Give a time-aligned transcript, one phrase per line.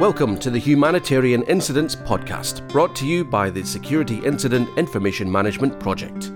[0.00, 5.78] Welcome to the Humanitarian Incidents Podcast, brought to you by the Security Incident Information Management
[5.78, 6.32] Project.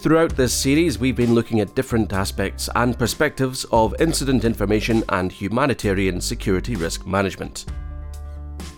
[0.00, 5.30] Throughout this series, we've been looking at different aspects and perspectives of incident information and
[5.30, 7.66] humanitarian security risk management.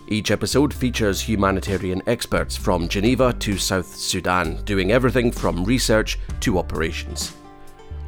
[0.07, 6.59] Each episode features humanitarian experts from Geneva to South Sudan, doing everything from research to
[6.59, 7.33] operations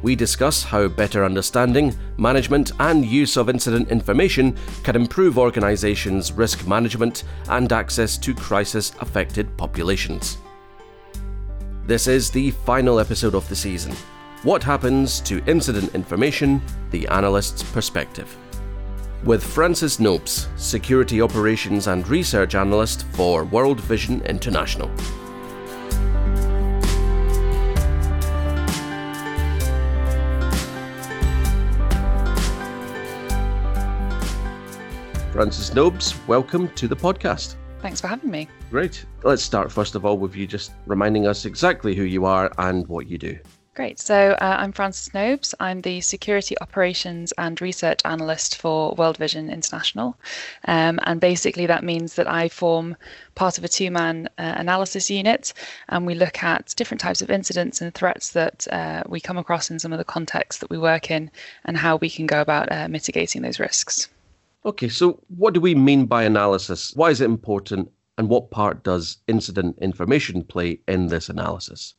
[0.04, 6.68] we discuss how better understanding, management, and use of incident information can improve organisations' risk
[6.68, 10.36] management and access to crisis affected populations.
[11.86, 13.94] This is the final episode of the season.
[14.42, 18.36] What happens to incident information, the analyst's perspective.
[19.24, 24.90] With Frances Nobes, Security Operations and Research Analyst for World Vision International.
[35.34, 37.56] Frances Nobes, welcome to the podcast.
[37.80, 38.46] Thanks for having me.
[38.70, 39.04] Great.
[39.24, 42.86] Let's start first of all with you just reminding us exactly who you are and
[42.86, 43.36] what you do.
[43.74, 43.98] Great.
[43.98, 45.52] So uh, I'm Frances Nobes.
[45.58, 50.16] I'm the Security Operations and Research Analyst for World Vision International.
[50.66, 52.96] Um, and basically, that means that I form
[53.34, 55.52] part of a two man uh, analysis unit
[55.88, 59.68] and we look at different types of incidents and threats that uh, we come across
[59.68, 61.28] in some of the contexts that we work in
[61.64, 64.08] and how we can go about uh, mitigating those risks.
[64.66, 66.92] Okay, so what do we mean by analysis?
[66.94, 67.90] Why is it important?
[68.16, 71.94] And what part does incident information play in this analysis?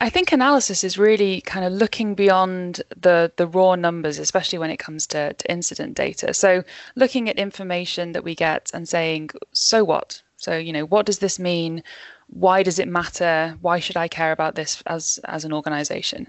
[0.00, 4.70] I think analysis is really kind of looking beyond the the raw numbers, especially when
[4.70, 6.34] it comes to, to incident data.
[6.34, 6.62] So
[6.96, 10.22] looking at information that we get and saying, so what?
[10.36, 11.82] So, you know, what does this mean?
[12.28, 13.56] Why does it matter?
[13.62, 16.28] Why should I care about this as as an organization?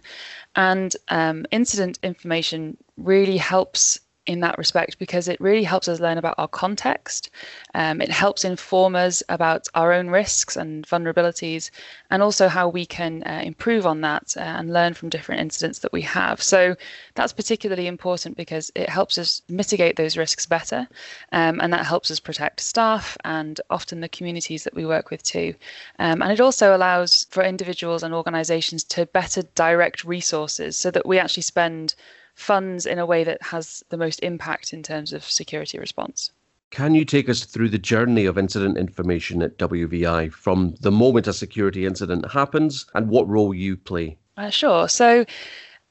[0.56, 6.18] And um, incident information really helps in that respect because it really helps us learn
[6.18, 7.30] about our context.
[7.74, 11.72] Um, it helps inform us about our own risks and vulnerabilities,
[12.12, 15.80] and also how we can uh, improve on that uh, and learn from different incidents
[15.80, 16.42] that we have.
[16.42, 16.76] So
[17.16, 20.88] that's particularly important because it helps us mitigate those risks better,
[21.32, 25.24] um, and that helps us protect staff and often the communities that we work with
[25.24, 25.56] too.
[26.00, 31.06] Um, and it also allows for individuals and organisations to better direct resources so that
[31.06, 31.96] we actually spend
[32.38, 36.32] funds in a way that has the most impact in terms of security response.
[36.70, 41.28] Can you take us through the journey of incident information at WVI from the moment
[41.28, 44.18] a security incident happens and what role you play?
[44.38, 44.88] Uh, sure.
[44.88, 45.26] So,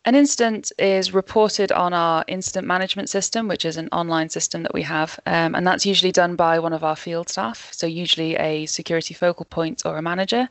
[0.05, 4.73] an incident is reported on our incident management system, which is an online system that
[4.73, 8.37] we have, um, and that's usually done by one of our field staff, so usually
[8.37, 10.49] a security focal point or a manager.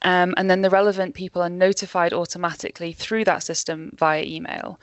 [0.00, 4.80] Um, and then the relevant people are notified automatically through that system via email.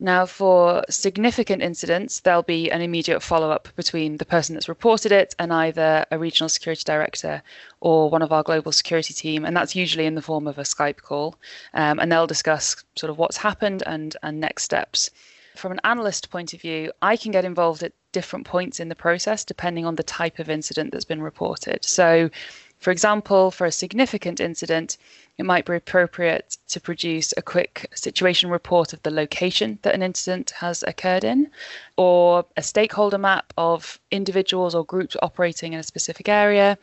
[0.00, 5.10] Now, for significant incidents, there'll be an immediate follow up between the person that's reported
[5.10, 7.42] it and either a regional security director
[7.80, 10.62] or one of our global security team, and that's usually in the form of a
[10.62, 11.34] Skype call.
[11.74, 15.10] Um, and they'll discuss sort of what's happened and, and next steps.
[15.56, 18.94] From an analyst point of view, I can get involved at different points in the
[18.94, 21.84] process depending on the type of incident that's been reported.
[21.84, 22.30] So,
[22.78, 24.98] for example, for a significant incident,
[25.36, 30.02] it might be appropriate to produce a quick situation report of the location that an
[30.02, 31.50] incident has occurred in,
[31.96, 36.78] or a stakeholder map of individuals or groups operating in a specific area,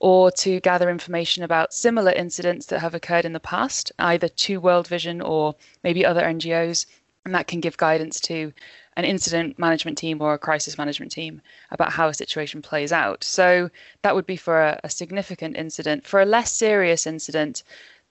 [0.00, 4.60] or to gather information about similar incidents that have occurred in the past, either to
[4.60, 6.86] World Vision or maybe other NGOs.
[7.24, 8.52] And that can give guidance to
[8.96, 11.40] an incident management team or a crisis management team
[11.70, 13.24] about how a situation plays out.
[13.24, 13.70] So
[14.02, 16.06] that would be for a, a significant incident.
[16.06, 17.62] For a less serious incident,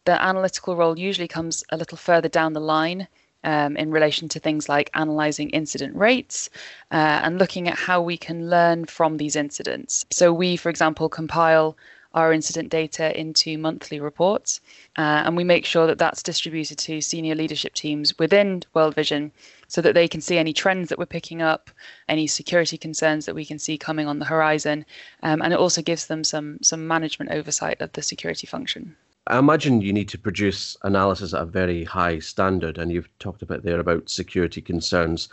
[0.06, 3.08] the analytical role usually comes a little further down the line.
[3.46, 6.50] Um, in relation to things like analyzing incident rates
[6.94, 10.06] uh, and looking at how we can learn from these incidents.
[10.12, 11.76] So, we, for example, compile
[12.14, 14.62] our incident data into monthly reports.
[14.98, 19.32] Uh, and we make sure that that's distributed to senior leadership teams within World Vision
[19.74, 21.72] so that they can see any trends that we're picking up,
[22.08, 24.86] any security concerns that we can see coming on the horizon.
[25.24, 28.96] Um, and it also gives them some, some management oversight of the security function.
[29.26, 33.42] I imagine you need to produce analysis at a very high standard, and you've talked
[33.42, 35.28] a bit there about security concerns.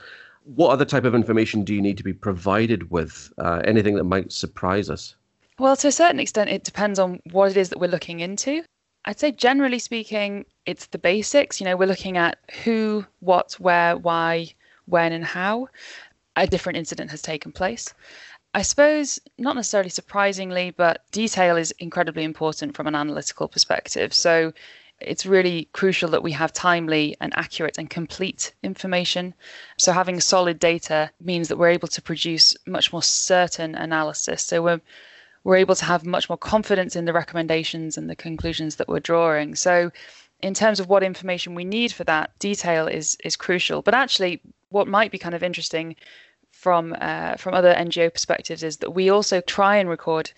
[0.44, 3.30] What other type of information do you need to be provided with?
[3.36, 5.16] Uh, anything that might surprise us?
[5.58, 8.64] Well, to a certain extent, it depends on what it is that we're looking into.
[9.04, 11.60] I'd say generally speaking, it's the basics.
[11.60, 14.54] You know, we're looking at who, what, where, why,
[14.86, 15.68] when, and how
[16.36, 17.94] a different incident has taken place.
[18.52, 24.12] I suppose, not necessarily surprisingly, but detail is incredibly important from an analytical perspective.
[24.12, 24.52] So,
[25.00, 29.34] it's really crucial that we have timely and accurate and complete information.
[29.78, 34.42] So having solid data means that we're able to produce much more certain analysis.
[34.42, 34.80] So we're
[35.44, 39.00] we're able to have much more confidence in the recommendations and the conclusions that we're
[39.00, 39.54] drawing.
[39.54, 39.90] So
[40.42, 43.82] in terms of what information we need for that, detail is is crucial.
[43.82, 44.40] But actually,
[44.70, 45.96] what might be kind of interesting
[46.50, 50.32] from uh, from other NGO perspectives is that we also try and record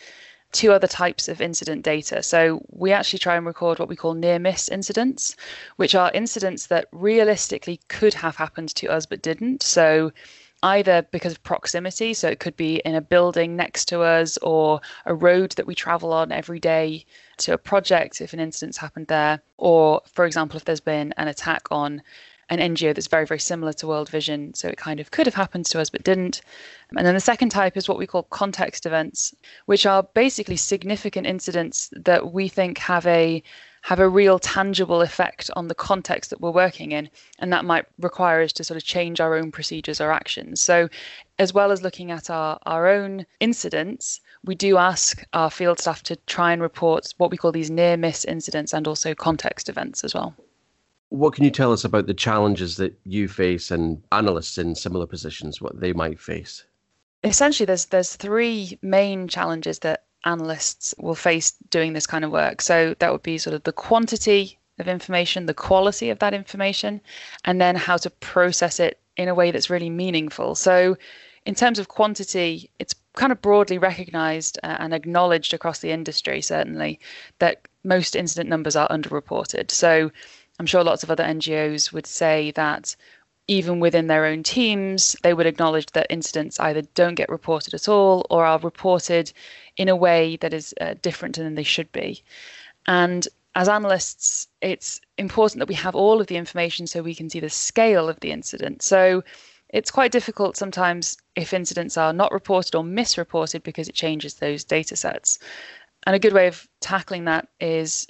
[0.52, 2.22] two other types of incident data.
[2.22, 5.34] So we actually try and record what we call near miss incidents,
[5.76, 9.62] which are incidents that realistically could have happened to us but didn't.
[9.62, 10.12] So
[10.62, 14.80] either because of proximity, so it could be in a building next to us or
[15.06, 17.04] a road that we travel on every day
[17.38, 21.28] to a project if an incident's happened there, or for example, if there's been an
[21.28, 22.02] attack on
[22.48, 24.52] an NGO that's very, very similar to World Vision.
[24.52, 26.42] So it kind of could have happened to us, but didn't.
[26.96, 29.34] And then the second type is what we call context events,
[29.66, 33.42] which are basically significant incidents that we think have a
[33.82, 37.10] have a real tangible effect on the context that we're working in.
[37.40, 40.60] And that might require us to sort of change our own procedures or actions.
[40.60, 40.88] So,
[41.38, 46.02] as well as looking at our, our own incidents, we do ask our field staff
[46.04, 50.04] to try and report what we call these near miss incidents and also context events
[50.04, 50.34] as well.
[51.08, 55.06] What can you tell us about the challenges that you face and analysts in similar
[55.06, 56.64] positions, what they might face?
[57.24, 62.60] Essentially, there's there's three main challenges that analysts will face doing this kind of work.
[62.62, 67.00] So that would be sort of the quantity of information, the quality of that information,
[67.44, 70.54] and then how to process it in a way that's really meaningful.
[70.54, 70.96] So
[71.44, 76.40] in terms of quantity, it's kind of broadly recognized uh, and acknowledged across the industry,
[76.40, 77.00] certainly,
[77.38, 79.70] that most incident numbers are underreported.
[79.70, 80.10] So
[80.58, 82.94] I'm sure lots of other NGOs would say that
[83.48, 87.88] even within their own teams, they would acknowledge that incidents either don't get reported at
[87.88, 89.32] all or are reported
[89.76, 92.22] in a way that is uh, different than they should be.
[92.86, 97.28] And as analysts, it's important that we have all of the information so we can
[97.28, 98.82] see the scale of the incident.
[98.82, 99.22] So
[99.68, 104.64] it's quite difficult sometimes if incidents are not reported or misreported because it changes those
[104.64, 105.38] data sets.
[106.06, 108.06] And a good way of tackling that is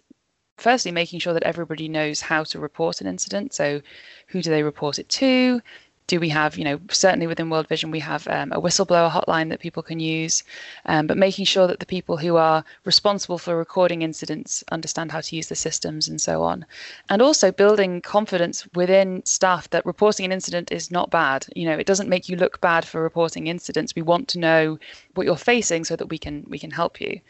[0.62, 3.52] firstly making sure that everybody knows how to report an incident.
[3.52, 3.82] So,
[4.28, 5.60] who do they report it to?
[6.08, 9.48] Do we have, you know, certainly within World Vision, we have um, a whistleblower hotline
[9.48, 10.42] that people can use,
[10.84, 15.20] um, but making sure that the people who are responsible for recording incidents understand how
[15.20, 16.66] to use the systems and so on.
[17.08, 21.46] And also building confidence within staff that reporting an incident is not bad.
[21.56, 23.94] You know, it doesn't make you look bad for reporting incidents.
[23.94, 24.78] We want to know
[25.14, 27.20] what you're facing so that we can we can help you.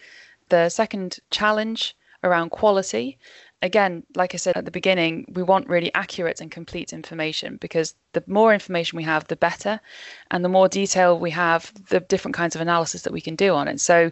[0.48, 3.18] The second challenge around quality.
[3.62, 7.94] Again, like I said at the beginning, we want really accurate and complete information because
[8.12, 9.80] the more information we have, the better.
[10.30, 13.54] And the more detail we have, the different kinds of analysis that we can do
[13.54, 13.80] on it.
[13.80, 14.10] So,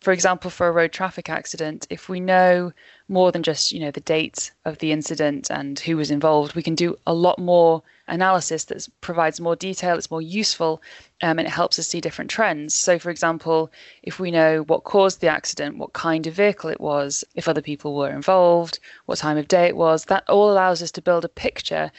[0.00, 2.72] for example, for a road traffic accident, if we know
[3.08, 6.62] more than just you know the date of the incident and who was involved, we
[6.62, 9.96] can do a lot more analysis that provides more detail.
[9.96, 10.82] It's more useful,
[11.22, 12.74] um, and it helps us see different trends.
[12.74, 13.70] So, for example,
[14.02, 17.62] if we know what caused the accident, what kind of vehicle it was, if other
[17.62, 21.24] people were involved, what time of day it was, that all allows us to build
[21.24, 21.90] a picture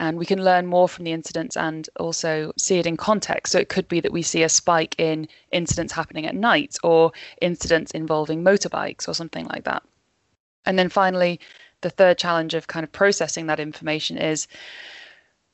[0.00, 3.52] and we can learn more from the incidents and also see it in context.
[3.52, 7.12] So it could be that we see a spike in incidents happening at night or
[7.42, 9.82] incidents involving motorbikes or something like that.
[10.70, 11.40] And then finally,
[11.80, 14.46] the third challenge of kind of processing that information is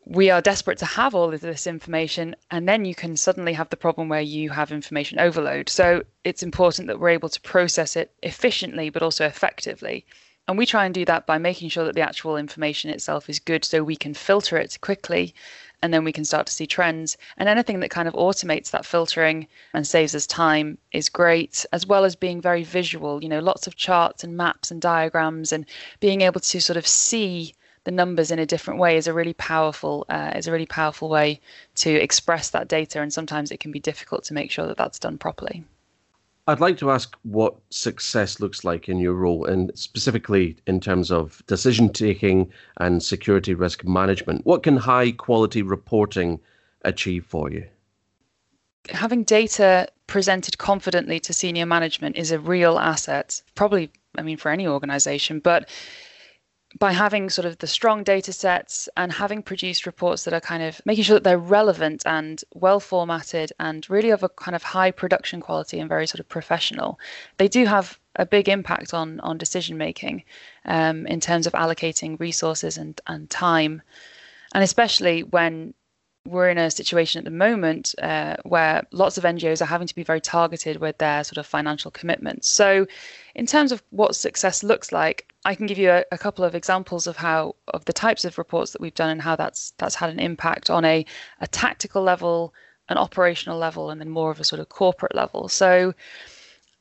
[0.05, 3.71] we are desperate to have all of this information and then you can suddenly have
[3.71, 5.71] the problem where you have information overload.
[5.71, 10.05] So it's important that we're able to process it efficiently but also effectively.
[10.49, 13.39] And we try and do that by making sure that the actual information itself is
[13.39, 15.35] good so we can filter it quickly
[15.87, 17.17] and then we can start to see trends.
[17.37, 21.87] And anything that kind of automates that filtering and saves us time is great, as
[21.87, 25.65] well as being very visual, you know, lots of charts and maps and diagrams and
[26.01, 29.35] being able to sort of see the numbers in a different way is a really
[29.35, 31.41] powerful uh, is a really powerful way
[31.77, 34.99] to express that data and sometimes it can be difficult to make sure that that's
[34.99, 35.63] done properly.
[36.49, 41.11] I'd like to ask what success looks like in your role, and specifically in terms
[41.11, 44.47] of decision taking and security risk management.
[44.47, 46.39] What can high quality reporting
[46.83, 47.67] achieve for you?
[48.91, 54.53] Having data presented confidently to senior management is a real asset, probably, I mean, for
[54.53, 55.69] any organization, but
[56.79, 60.63] by having sort of the strong data sets and having produced reports that are kind
[60.63, 64.63] of making sure that they're relevant and well formatted and really of a kind of
[64.63, 66.99] high production quality and very sort of professional,
[67.39, 70.25] they do have a big impact on on decision making
[70.65, 73.83] um, in terms of allocating resources and and time,
[74.55, 75.75] and especially when
[76.27, 79.95] we're in a situation at the moment uh, where lots of NGOs are having to
[79.95, 82.49] be very targeted with their sort of financial commitments.
[82.49, 82.87] So,
[83.35, 86.55] in terms of what success looks like, I can give you a, a, couple of
[86.55, 89.95] examples of how of the types of reports that we've done and how that's that's
[89.95, 91.05] had an impact on a,
[91.41, 92.53] a tactical level,
[92.89, 95.49] an operational level, and then more of a sort of corporate level.
[95.49, 95.95] So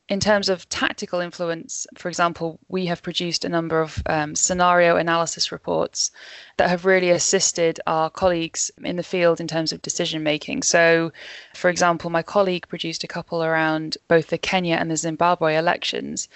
[0.08, 4.96] in terms of tactical influence, for example, we have produced a number of um, scenario
[4.96, 6.12] analysis reports
[6.58, 10.62] that have really assisted our colleagues in the field in terms of decision making.
[10.62, 11.12] So,
[11.54, 16.28] for example, my colleague produced a couple around both the Kenya and the Zimbabwe elections.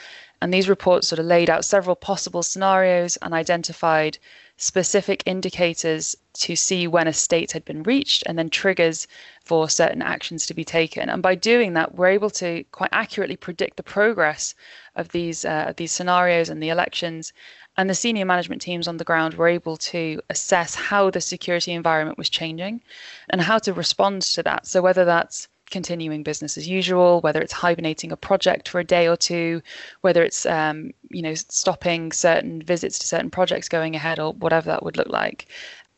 [0.43, 4.19] And these reports sort of laid out several possible scenarios and identified
[4.61, 9.09] specific indicators to see when a state had been reached and then triggers
[9.43, 11.09] for certain actions to be taken.
[11.09, 14.55] And by doing that, we're able to quite accurately predict the progress
[14.97, 17.33] of these uh, these scenarios and the elections.
[17.79, 21.73] And the senior management teams on the ground were able to assess how the security
[21.73, 22.83] environment was changing
[23.31, 24.67] and how to respond to that.
[24.67, 29.09] So whether that's continuing business as usual, whether it's hibernating a project for a day
[29.09, 29.63] or two,
[30.03, 34.67] whether it's um, you know stopping certain visits to certain projects going ahead, or whatever
[34.71, 35.49] that would look like.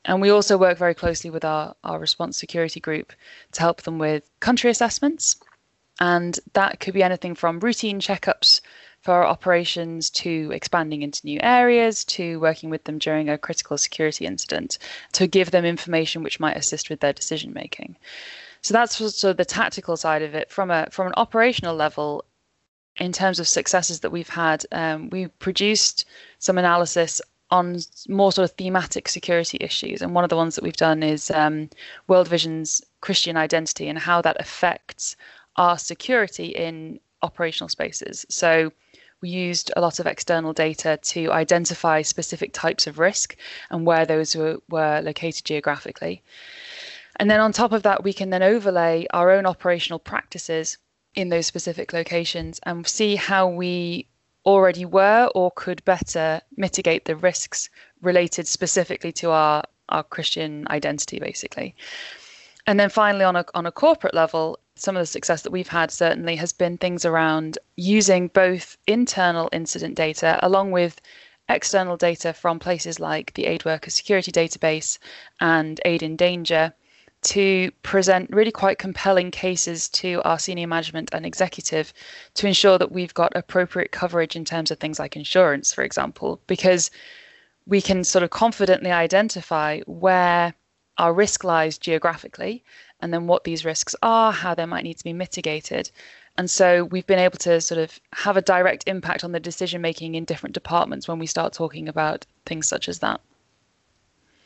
[0.04, 3.12] And we also work very closely with our, our response security group
[3.52, 5.36] to help them with country assessments.
[6.00, 8.60] And that could be anything from routine checkups
[9.02, 13.76] for our operations to expanding into new areas to working with them during a critical
[13.76, 14.78] security incident
[15.12, 17.96] to give them information which might assist with their decision making.
[18.62, 20.50] So that's sort of the tactical side of it.
[20.50, 22.24] From a from an operational level,
[22.96, 26.04] in terms of successes that we've had, um, we produced
[26.38, 27.78] some analysis on
[28.08, 30.00] more sort of thematic security issues.
[30.00, 31.68] And one of the ones that we've done is um,
[32.08, 35.16] World Vision's Christian identity and how that affects
[35.56, 38.24] our security in operational spaces.
[38.30, 38.72] So
[39.20, 43.36] we used a lot of external data to identify specific types of risk
[43.70, 46.22] and where those were, were located geographically.
[47.16, 50.78] And then on top of that, we can then overlay our own operational practices
[51.14, 54.08] in those specific locations and see how we
[54.44, 57.68] already were or could better mitigate the risks
[58.00, 61.74] related specifically to our, our Christian identity, basically.
[62.66, 65.68] And then finally, on a, on a corporate level, some of the success that we've
[65.68, 71.00] had certainly has been things around using both internal incident data along with
[71.48, 74.98] external data from places like the Aid Worker Security Database
[75.40, 76.72] and Aid in Danger
[77.22, 81.92] to present really quite compelling cases to our senior management and executive
[82.34, 86.40] to ensure that we've got appropriate coverage in terms of things like insurance, for example,
[86.46, 86.90] because
[87.66, 90.52] we can sort of confidently identify where
[90.98, 92.64] our risk lies geographically
[93.00, 95.90] and then what these risks are, how they might need to be mitigated.
[96.36, 99.80] And so we've been able to sort of have a direct impact on the decision
[99.80, 103.20] making in different departments when we start talking about things such as that.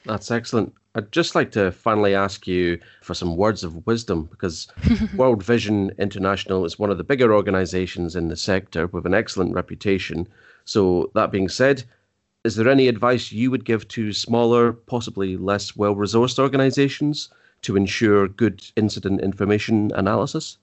[0.07, 0.75] That's excellent.
[0.95, 4.69] I'd just like to finally ask you for some words of wisdom because
[5.17, 9.53] World Vision International is one of the bigger organizations in the sector with an excellent
[9.53, 10.27] reputation.
[10.65, 11.85] So, that being said,
[12.45, 17.29] is there any advice you would give to smaller, possibly less well resourced organizations
[17.63, 20.57] to ensure good incident information analysis?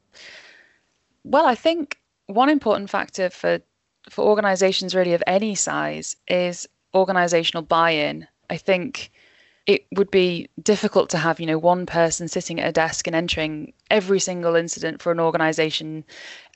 [1.24, 3.60] Well, I think one important factor for
[4.10, 8.28] for organizations really of any size is organizational buy-in.
[8.50, 9.12] I think
[9.66, 13.16] it would be difficult to have you know one person sitting at a desk and
[13.16, 16.04] entering every single incident for an organization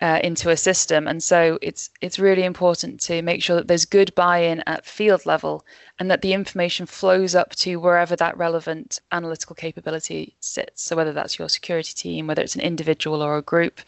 [0.02, 1.08] uh, into a system.
[1.08, 5.26] And so it's it's really important to make sure that there's good buy-in at field
[5.26, 5.66] level
[6.00, 10.84] and that the information flows up to wherever that relevant analytical capability sits.
[10.84, 13.80] So whether that's your security team whether it's an individual or a group.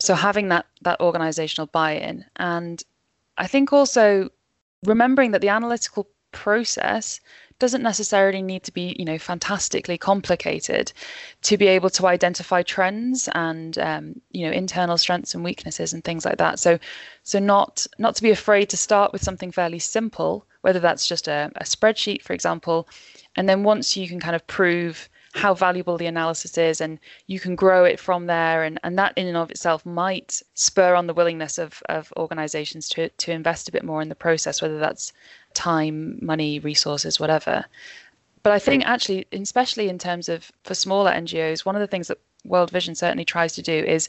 [0.00, 2.24] So having that that organizational buy-in.
[2.36, 2.82] And
[3.38, 4.28] i think also
[4.84, 7.20] remembering that the analytical process
[7.58, 10.92] doesn't necessarily need to be, you know, fantastically complicated
[11.42, 16.02] to be able to identify trends and, um, you know, internal strengths and weaknesses and
[16.02, 16.58] things like that.
[16.58, 16.78] So,
[17.22, 21.28] so not not to be afraid to start with something fairly simple, whether that's just
[21.28, 22.88] a, a spreadsheet, for example,
[23.36, 27.40] and then once you can kind of prove how valuable the analysis is and you
[27.40, 28.64] can grow it from there.
[28.64, 32.88] And, and that in and of itself might spur on the willingness of, of organizations
[32.90, 35.12] to, to invest a bit more in the process whether that's
[35.54, 37.64] time money resources whatever.
[38.42, 42.08] But i think actually especially in terms of for smaller ngos one of the things
[42.08, 44.08] that world vision certainly tries to do is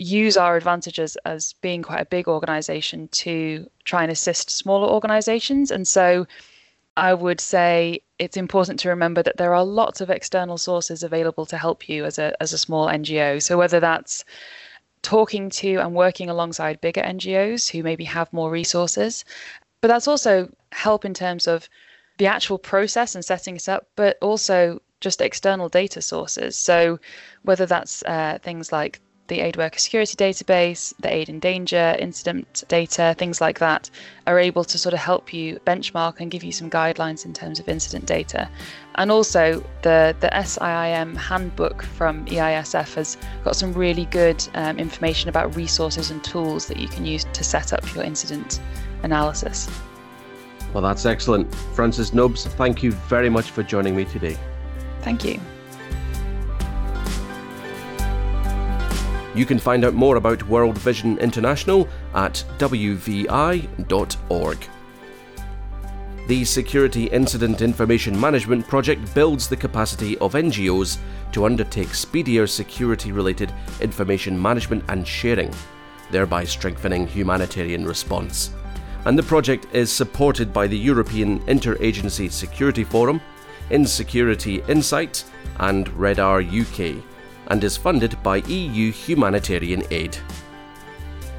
[0.00, 5.70] use our advantages as being quite a big organization to try and assist smaller organizations.
[5.70, 6.26] And so
[7.00, 11.46] I would say it's important to remember that there are lots of external sources available
[11.46, 13.42] to help you as a as a small NGO.
[13.42, 14.22] So whether that's
[15.00, 19.24] talking to and working alongside bigger NGOs who maybe have more resources,
[19.80, 21.70] but that's also help in terms of
[22.18, 26.54] the actual process and setting it up, but also just external data sources.
[26.54, 27.00] So,
[27.44, 29.00] whether that's uh, things like
[29.30, 33.88] the aid worker security database, the aid in danger incident data, things like that,
[34.26, 37.60] are able to sort of help you benchmark and give you some guidelines in terms
[37.60, 38.50] of incident data.
[38.96, 45.28] And also, the, the SIIM handbook from EISF has got some really good um, information
[45.28, 48.60] about resources and tools that you can use to set up your incident
[49.04, 49.70] analysis.
[50.74, 51.54] Well, that's excellent.
[51.74, 54.36] Frances Nobes, thank you very much for joining me today.
[55.02, 55.40] Thank you.
[59.34, 64.58] You can find out more about World Vision International at wvi.org.
[66.26, 70.98] The Security Incident Information Management Project builds the capacity of NGOs
[71.32, 75.52] to undertake speedier security related information management and sharing,
[76.10, 78.50] thereby strengthening humanitarian response.
[79.06, 83.20] And the project is supported by the European Interagency Security Forum,
[83.70, 85.24] Insecurity Insight,
[85.58, 87.02] and RedR UK
[87.50, 90.16] and is funded by EU Humanitarian Aid.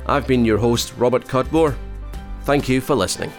[0.06, 1.76] I've been your host, Robert Cudmore.
[2.44, 3.32] Thank you for listening.